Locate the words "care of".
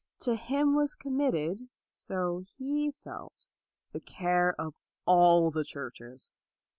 3.99-4.73